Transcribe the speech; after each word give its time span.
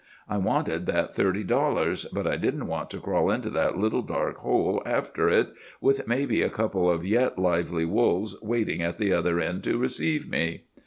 I 0.27 0.39
wanted 0.39 0.87
that 0.87 1.13
thirty 1.13 1.43
dollars; 1.43 2.05
but 2.05 2.25
I 2.25 2.35
didn't 2.35 2.65
want 2.65 2.89
to 2.89 2.97
crawl 2.99 3.29
into 3.29 3.51
that 3.51 3.77
little 3.77 4.01
dark 4.01 4.37
hole 4.37 4.81
after 4.83 5.29
it, 5.29 5.49
with 5.79 6.07
maybe 6.07 6.41
a 6.41 6.49
couple 6.49 6.89
of 6.89 7.05
yet 7.05 7.37
lively 7.37 7.85
wolves 7.85 8.35
waiting 8.41 8.81
at 8.81 8.97
the 8.97 9.13
other 9.13 9.39
end 9.39 9.63
to 9.65 9.77
receive 9.77 10.27
me. 10.27 10.63